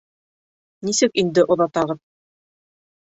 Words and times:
—Нисек 0.89 1.21
инде 1.23 1.45
оҙатығыҙ?! 1.57 2.01